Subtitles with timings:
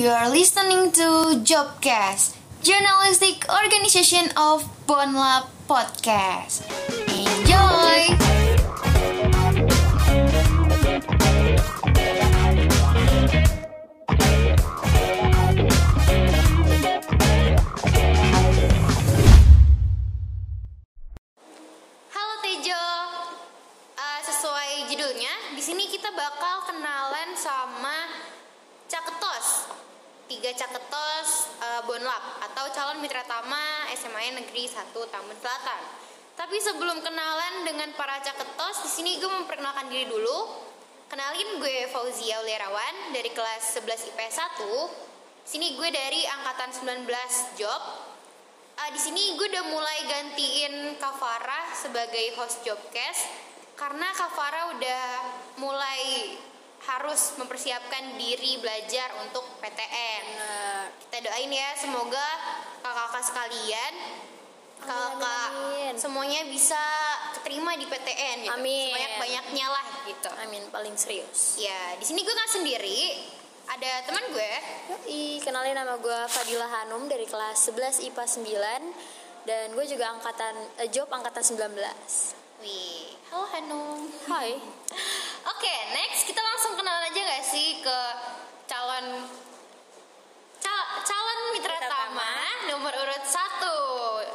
[0.00, 2.32] You're listening to Jobcast,
[2.64, 6.64] journalistic organization of Bonlab Podcast.
[33.20, 35.82] Calon mitra tama SMA Negeri 1 Tambun Selatan.
[36.40, 40.64] Tapi sebelum kenalan dengan para caketos, di sini gue memperkenalkan diri dulu.
[41.10, 45.44] Kenalin gue Fauzia Ulerawan dari kelas 11 IPS 1.
[45.44, 47.82] Sini gue dari angkatan 19 job
[48.80, 53.28] Ah, di sini gue udah mulai gantiin Kavara sebagai host Jobcast
[53.76, 55.04] karena Kavara udah
[55.60, 56.32] mulai
[56.88, 60.24] harus mempersiapkan diri belajar untuk PTN.
[60.96, 62.28] Kita doain ya semoga
[62.90, 63.94] kakak-kakak sekalian
[64.80, 65.50] kakak
[65.94, 66.80] semuanya bisa
[67.36, 68.56] keterima di PTN gitu.
[68.56, 68.90] Amin.
[68.90, 70.30] Sebanyak-banyaknya lah gitu.
[70.40, 71.60] Amin paling serius.
[71.60, 73.00] Ya, di sini gue nggak sendiri.
[73.70, 74.52] Ada teman gue.
[74.90, 80.54] Yoi, kenalin nama gue Fadila Hanum dari kelas 11 IPA 9 dan gue juga angkatan
[80.82, 81.70] eh, job angkatan 19.
[82.66, 83.98] Wih, halo Hanum.
[84.26, 84.58] Hai.
[85.54, 87.98] Oke, next kita langsung kenalan aja gak sih ke
[88.66, 89.49] calon cal-
[91.80, 92.36] tama
[92.68, 93.76] nomor urut satu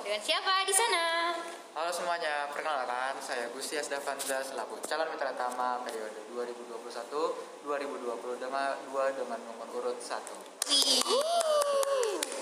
[0.01, 1.29] dengan siapa di sana?
[1.77, 9.37] Halo semuanya, perkenalkan saya Gusti Asdavanza selaku calon mitra tama periode 2021-2020 dengan dua dengan
[9.45, 10.73] nomor urut 1.
[10.73, 11.05] Wih,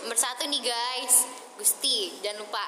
[0.07, 1.27] nomor satu nih guys,
[1.59, 2.63] Gusti, jangan lupa.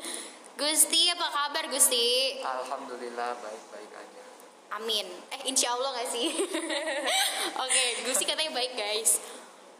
[0.60, 2.40] Gusti, apa kabar Gusti?
[2.40, 4.24] Alhamdulillah baik-baik aja.
[4.80, 5.04] Amin.
[5.28, 6.32] Eh, insya Allah gak sih?
[7.68, 9.20] Oke, Gusti katanya baik guys.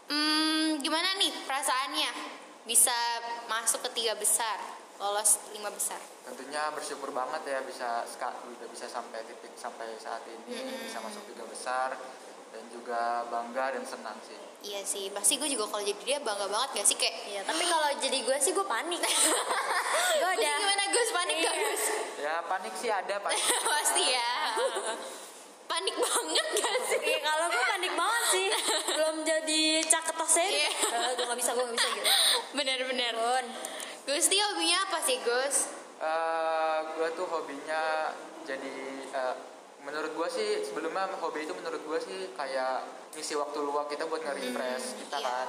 [0.07, 2.11] Hmm, gimana nih perasaannya
[2.63, 2.95] bisa
[3.47, 4.59] masuk ke tiga besar,
[4.99, 5.99] lolos lima besar?
[6.23, 11.43] Tentunya bersyukur banget ya bisa udah bisa sampai titik sampai saat ini bisa masuk tiga
[11.47, 11.95] besar
[12.51, 14.39] dan juga bangga dan senang sih.
[14.63, 17.63] Iya sih, pasti gue juga kalau jadi dia bangga banget gak sih kayak Iya, tapi
[17.63, 18.99] kalau jadi gue sih gue panik.
[20.23, 21.09] gue Gus, udah gimana Gus?
[21.13, 21.63] Panik gak Iya.
[21.67, 21.83] Gus?
[22.17, 23.43] Ya panik sih ada panik.
[23.75, 24.31] pasti ya.
[25.67, 27.01] Panik banget gak sih?
[27.03, 28.47] Iya, kalau gue panik banget sih.
[28.89, 30.47] Belum jadi caketosnya.
[30.47, 30.71] Iya.
[30.73, 32.11] Eh, gue gak bisa, gue gak bisa gitu.
[32.53, 33.13] Bener-bener.
[33.13, 33.47] Bun.
[34.07, 35.57] Gusti hobinya apa sih Gus?
[35.97, 38.13] Eh, gue tuh hobinya
[38.43, 38.75] jadi
[39.09, 39.35] eh,
[39.81, 44.21] menurut gue sih sebelumnya hobi itu menurut gue sih kayak ngisi waktu luang kita buat
[44.21, 45.25] nge-refresh kita iya.
[45.25, 45.47] kan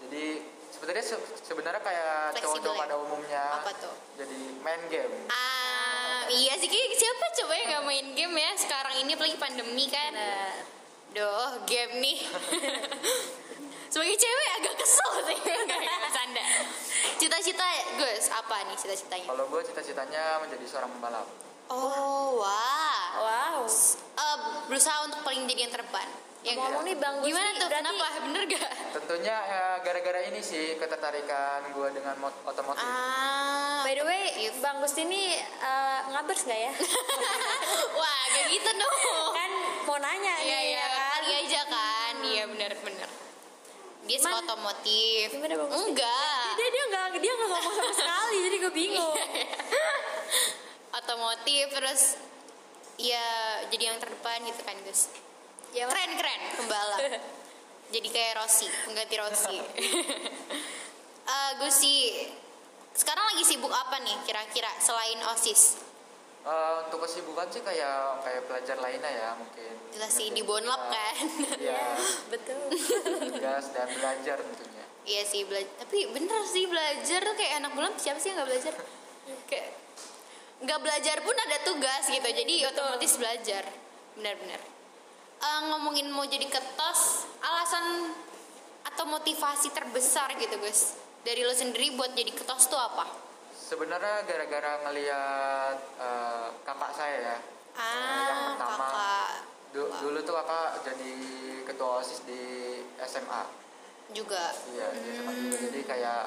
[0.00, 0.24] jadi
[0.70, 2.80] sebenarnya se- sebenarnya kayak cowok-cowok ya?
[2.80, 3.94] pada umumnya Apa tuh?
[4.16, 5.59] jadi main game Ah,
[6.32, 10.12] iya sih siapa coba yang gak main game ya sekarang ini apalagi pandemi kan.
[10.12, 10.52] Nah,
[11.10, 12.18] Duh, game nih.
[13.92, 15.38] Sebagai cewek agak kesel sih.
[15.66, 16.44] Nggak, Bercanda.
[17.16, 19.26] Cita-cita Gus, apa nih cita-citanya?
[19.26, 21.26] kalau gue cita-citanya menjadi seorang pembalap
[21.66, 23.06] Oh, wah.
[23.16, 23.58] wow.
[23.62, 26.06] Eh, berusaha untuk paling jadi yang terdepan.
[26.40, 26.86] Ya Ngomong nggak?
[26.86, 27.68] nih Bang Gus Gimana tuh?
[27.68, 28.06] berarti- Kenapa?
[28.22, 28.70] Bener gak?
[28.90, 34.24] tentunya ya, gara-gara ini sih ketertarikan gue dengan mot- otomotif Ah, By the way,
[34.58, 36.72] Bang Gusti ini eh, ngabers gak ya?
[37.98, 38.96] wah, gak gitu dong.
[39.30, 39.50] kan
[39.84, 41.08] mau nanya Iya, nih iya, ya kan?
[41.14, 42.14] kali aja kan.
[42.20, 43.08] Iya, bener-bener.
[44.02, 45.26] Dia suka otomotif.
[45.30, 45.84] Gimana, Bang Gusti?
[45.86, 46.44] Enggak.
[46.54, 49.14] Dia dia nggak dia nggak ngomong sama sekali, jadi gue bingung.
[50.92, 52.02] otomotif terus
[52.96, 53.24] ya
[53.66, 55.08] jadi yang terdepan gitu kan Gus
[55.70, 56.98] Ya, keren keren pembalap
[57.94, 59.56] jadi kayak Rossi pengganti Rossi
[61.22, 62.26] Eh Gusi
[62.92, 65.78] sekarang lagi sibuk apa nih kira-kira selain osis?
[66.40, 69.72] Eh, untuk kesibukan sih kayak kayak pelajar lainnya ya mungkin.
[69.92, 70.88] Jelas sih di tugas.
[70.88, 71.14] kan.
[71.60, 71.84] Iya,
[72.32, 72.64] Betul.
[73.28, 74.84] tugas dan belajar tentunya.
[75.00, 78.48] Iya sih belajar tapi bener sih belajar tuh kayak anak bulan siapa sih yang nggak
[78.52, 78.74] belajar?
[79.46, 79.68] Kayak
[80.60, 83.64] nggak belajar pun ada tugas gitu jadi otomatis belajar.
[84.16, 84.60] Benar-benar
[85.40, 88.12] Eh, ngomongin mau jadi ketos alasan
[88.84, 93.04] atau motivasi terbesar gitu guys dari lo sendiri buat jadi ketos tuh apa?
[93.52, 97.38] Sebenarnya gara-gara ngelihat eh, kakak saya ya.
[97.70, 99.28] Yang ah pertama kakak.
[99.70, 101.14] Du- dulu tuh kakak jadi
[101.64, 102.42] ketua osis di
[103.00, 103.42] SMA
[104.10, 104.50] juga?
[104.68, 105.56] Iya di SMA juga.
[105.62, 106.22] Jadi kayak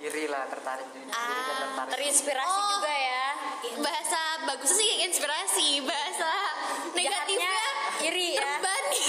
[0.00, 1.90] iri lah tertarik jadi Ah, tertarik.
[1.92, 2.68] Terinspirasi Oh.
[2.72, 3.26] juga ya.
[3.78, 6.30] bahasa bagus sih inspirasi bahasa
[6.92, 7.54] negatifnya Jahatnya
[8.00, 8.38] iri ya.
[8.40, 9.02] terbani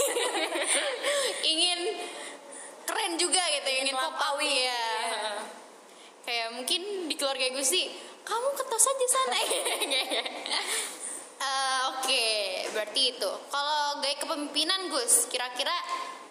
[1.54, 1.80] ingin
[2.84, 4.66] keren juga gitu ingin pop up melampaui.
[4.66, 4.89] ya
[6.70, 7.90] mungkin di keluarga Gusti
[8.22, 9.40] kamu ketos aja sana
[11.40, 12.24] Eh, oke
[12.76, 15.72] berarti itu kalau gaya kepemimpinan Gus kira-kira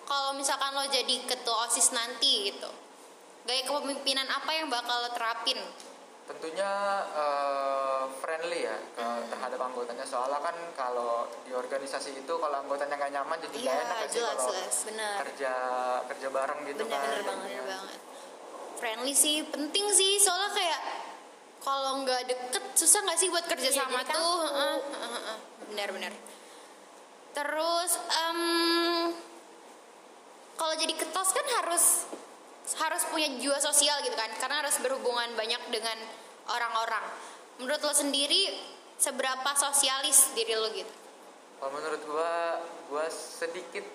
[0.05, 2.69] kalau misalkan lo jadi ketua osis nanti gitu
[3.43, 5.57] gaya kepemimpinan apa yang bakal lo terapin
[6.23, 6.71] tentunya
[7.09, 9.27] eh, friendly ya ke, Hmm.
[9.27, 13.83] terhadap anggotanya soalnya kan kalau di organisasi itu kalau anggotanya nggak nyaman jadi nggak Iya,
[13.83, 14.77] enak kan sih jelas, kalau jelas.
[14.85, 15.15] Benar.
[15.25, 15.53] kerja
[16.07, 17.49] kerja bareng gitu Bener, kan bener banget.
[17.49, 17.99] bener banget
[18.79, 20.23] friendly sih penting sih.
[20.23, 20.81] Soalnya kayak
[21.61, 24.17] kalau nggak deket susah nggak sih buat kerja Iya, sama jadi tuh?
[24.17, 24.47] Kaku.
[24.47, 25.39] Heeh, heeh, heeh.
[25.69, 26.15] benar-benar
[27.39, 28.41] terus em,
[30.59, 31.85] kalau jadi ketos kan harus
[32.83, 34.29] harus punya jiwa sosial gitu kan?
[34.43, 35.95] Karena harus berhubungan banyak dengan
[36.51, 37.05] orang-orang.
[37.63, 38.59] Menurut lo sendiri
[38.99, 40.91] seberapa sosialis diri lo gitu?
[41.63, 42.59] Kalau menurut gua
[42.91, 43.87] gua sedikit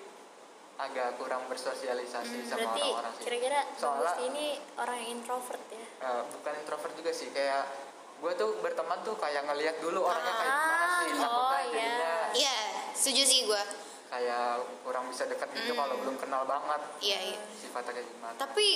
[0.76, 5.84] agak kurang bersosialisasi sama Hmm, Berarti orang-orang sih kira-kira Soalnya- ini orang yang introvert ya?
[6.00, 7.64] Eh, bukan introvert juga sih kayak
[8.16, 11.68] gue tuh berteman tuh kayak ngelihat dulu orangnya kayak gimana sih Ah, takutnya oh, iya.
[11.68, 12.56] jadinya iya
[12.92, 13.62] setuju sih gue
[14.06, 14.46] kayak
[14.80, 15.80] kurang bisa dekat gitu Hmm.
[15.80, 18.66] kalau belum kenal banget iya iya sifatnya kayak gimana tapi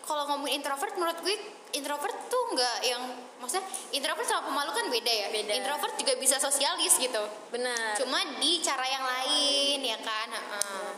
[0.00, 1.34] kalau ngomongin introvert menurut gue
[1.70, 3.02] introvert tuh nggak yang
[3.38, 5.52] maksudnya introvert sama pemalu kan beda ya Beda.
[5.54, 7.96] introvert juga bisa sosialis gitu Benar.
[7.96, 10.90] cuma di cara yang lain ya kan Heeh.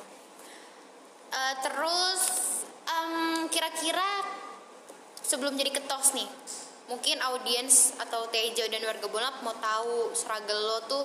[1.30, 2.22] Eh, terus
[2.84, 4.26] em, kira-kira
[5.22, 6.26] sebelum jadi ketos nih
[6.90, 11.04] mungkin audiens atau Tejo dan warga Bonap mau tahu struggle lo tuh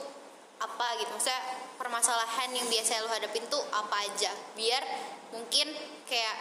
[0.58, 1.14] apa gitu.
[1.14, 1.42] Maksudnya
[1.78, 4.34] permasalahan yang biasa lo hadapin tuh apa aja?
[4.58, 4.82] Biar
[5.30, 5.70] mungkin
[6.10, 6.38] kayak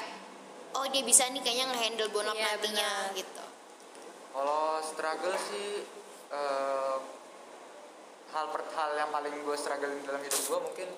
[0.80, 3.18] oh dia bisa nih kayaknya ngehandle Bonap Iya, nantinya benar.
[3.20, 3.44] gitu.
[4.32, 5.84] Kalau struggle sih
[6.32, 6.96] eh,
[8.32, 10.88] hal per hal yang paling gue struggle dalam hidup gue mungkin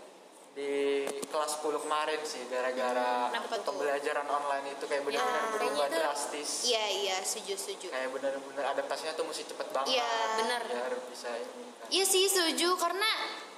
[0.56, 3.28] di kelas 10 kemarin sih gara-gara
[3.60, 8.64] pembelajaran online itu kayak benar-benar Ya, berubah tuh- drastis iya iya setuju setuju kayak benar-benar
[8.72, 10.08] adaptasinya tuh mesti cepet banget Iya.
[10.38, 10.60] Benar.
[10.64, 11.86] biar bisa ini kan.
[11.86, 13.10] Iya sih setuju karena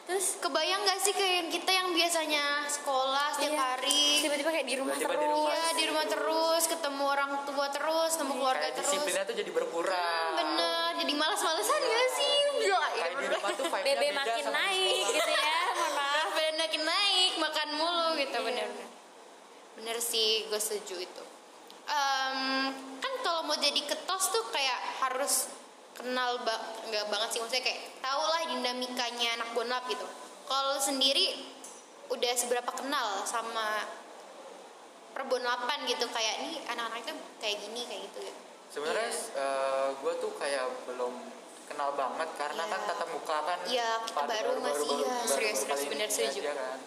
[0.04, 3.62] terus kebayang gak sih kayak kita yang biasanya sekolah setiap Iya.
[3.62, 5.36] hari Tiba-tiba kayak di rumah Tiba-tiba di terus.
[5.38, 5.54] rumah.
[5.54, 9.50] Iya di rumah terus ketemu orang tua terus ketemu keluarga kayak terus disiplinnya tuh jadi
[9.52, 14.50] berkurang bener jadi malas-malesan gak sih Enggak ya kayak di rumah tuh beda makin di
[14.50, 15.62] naik gitu ya.
[16.68, 18.68] Bener makin naik makan mulu gitu bener.
[19.80, 21.24] Bener sih gue setuju itu.
[21.88, 25.48] Em, kan kalau mau jadi ketos tuh kayak harus
[25.96, 26.54] kenal ba
[26.92, 30.04] nggak banget sih maksudnya kayak tau lah dinamikanya anak bonap gitu.
[30.44, 31.40] Kalau sendiri
[32.12, 33.88] udah seberapa kenal sama
[35.16, 36.04] perbonapan gitu?
[36.12, 38.18] Kayak nih anak-anak itu kayak gini kayak gitu.
[38.28, 39.08] Gitu sebenarnya
[40.04, 41.14] gue tuh kayak belum
[41.68, 42.72] kenal banget karena Iya.
[42.72, 45.84] kan tatap muka kan Iya, kita pada baru masih, baru- iya, baru- serius, baru serius,
[45.86, 46.40] bener, setuju.
[46.40, 46.78] aja kan.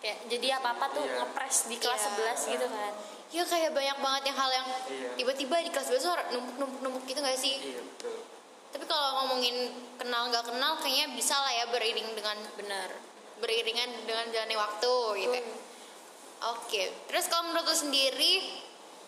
[0.00, 1.14] Kayak jadi apa-apa tuh Iya.
[1.18, 2.08] ngepres di kelas Iya.
[2.10, 2.94] 11 gitu kan.
[3.30, 5.10] ya kayak banyak banget yang hal yang Iya.
[5.14, 8.26] tiba-tiba di kelas besar numpuk numpuk numpuk gitu gak sih iya betul
[8.70, 9.54] Tapi kalau ngomongin
[9.96, 12.90] kenal nggak kenal, kayaknya bisa lah ya beriring dengan Benar.
[13.36, 15.30] beriringan dengan jalannya waktu gitu.
[15.32, 15.58] Betul.
[16.48, 18.46] Oke, terus kalau menurut lo sendiri,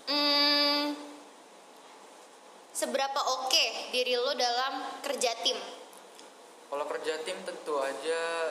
[0.05, 0.85] hmm,
[2.73, 5.59] seberapa oke diri lo dalam kerja tim?
[6.67, 8.49] kalau kerja tim tentu aja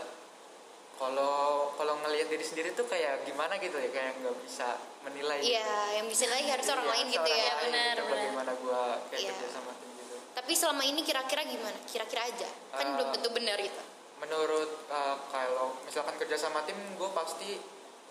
[0.96, 5.58] kalau kalau ngelihat diri sendiri tuh kayak gimana gitu ya kayak nggak bisa menilai gitu.
[5.58, 7.42] Iya, yang bisa lagi harus orang Iya, lain gitu ya.
[7.42, 8.14] lain benar, gitu, benar.
[8.14, 9.30] bagaimana gue kayak Iya.
[9.34, 11.78] kerja sama tim gitu Tapi selama ini kira-kira gimana?
[11.84, 12.94] Kira-kira aja, kan Ah.
[12.94, 13.82] belum tentu benar itu.
[14.22, 17.58] menurut uh, kalau misalkan kerja sama tim gue pasti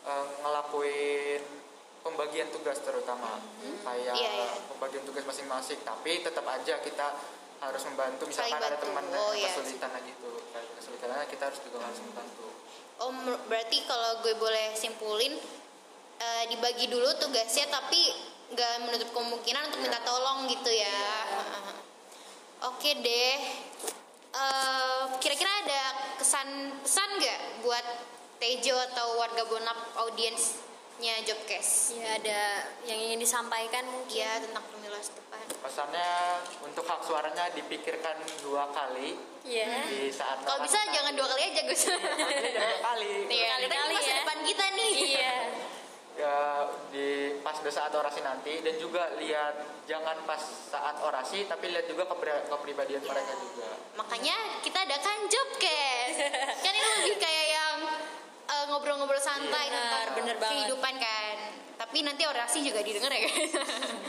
[0.03, 1.39] uh, ngelakuin
[2.00, 4.48] pembagian tugas terutama kayak Iya, iya.
[4.67, 7.06] pembagian tugas masing-masing tapi tetap aja kita
[7.60, 8.84] harus membantu misalkan Saling ada bantu.
[8.89, 9.48] teman Oh, yang iya.
[9.53, 10.31] kesulitan gitu
[10.75, 12.46] kesulitannya kita harus juga harus membantu
[12.98, 15.32] Oh, mer- berarti kalau gue boleh simpulin
[16.19, 18.13] eh, dibagi dulu tugasnya tapi
[18.51, 19.86] nggak menutup kemungkinan untuk Iya.
[19.86, 21.01] minta tolong gitu ya.
[22.63, 23.36] Oke deh.
[24.31, 25.82] Eh, kira-kira ada
[26.17, 26.48] kesan
[26.79, 27.86] pesan nggak buat
[28.36, 29.79] Tejo atau warga Bonap
[31.01, 31.97] audiensnya Jobcast?
[31.97, 32.41] Ya ada
[32.85, 34.21] yang ingin disampaikan mungkin.
[34.21, 35.41] Ya tentang pemilu depan.
[35.61, 36.13] pesannya
[36.63, 39.85] untuk hak suaranya dipikirkan dua kali Iya.
[39.87, 41.85] di saat Kalau bisa jangan dua kali aja Gus.
[41.85, 42.01] jangan
[42.53, 44.17] dua kali Iya, kita Kali-kali ini masa ya.
[44.21, 44.93] depan kita nih.
[45.11, 45.35] Iya.
[46.13, 46.37] ya
[46.91, 47.09] di
[47.41, 50.37] pas udah saat orasi nanti dan juga lihat jangan pas
[50.69, 53.09] saat orasi tapi lihat juga kepri- kepribadian Iya.
[53.11, 56.17] mereka juga Makanya kita adakan Jobcast.
[56.65, 57.47] kan ini lebih kayak
[58.70, 60.55] ngobrol-ngobrol santai Iya, tentang bener banget.
[60.56, 61.36] kehidupan kan.
[61.77, 63.53] Tapi nanti orasi juga didengar ya guys.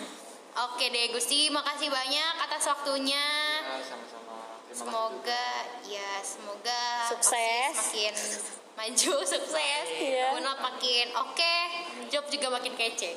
[0.67, 3.25] Oke deh Gusti, makasih banyak atas waktunya.
[3.57, 5.47] Ya, sama-sama terima kasih Semoga
[5.85, 7.75] ya semoga Sukses.
[7.77, 8.15] Makin
[8.71, 9.85] maju sukses.
[9.93, 10.31] Iya.
[10.33, 11.55] Unap makin oke,
[12.07, 13.15] job juga makin kece.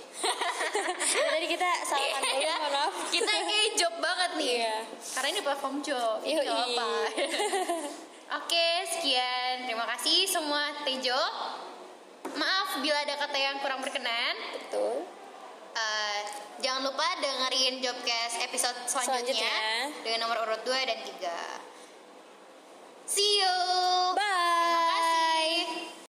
[1.32, 2.54] Tadi kita salaman dulu, Iya.
[2.56, 2.94] mohon maaf.
[3.08, 4.50] Kita kayak job banget nih.
[4.60, 4.76] Iya.
[5.10, 6.18] Karena ini platform job.
[6.20, 6.88] Gak apa.
[8.34, 9.62] Oke, sekian.
[9.62, 11.22] Terima kasih semua Tejo.
[12.34, 14.34] Maaf bila ada kata yang kurang berkenan.
[14.58, 15.06] Betul.
[15.74, 16.20] Uh,
[16.58, 20.02] jangan lupa dengerin Jobcast episode selanjutnya, selanjutnya.
[20.02, 23.06] dengan nomor urut 2 dan 3.
[23.06, 23.54] See you.
[24.18, 24.33] Bye.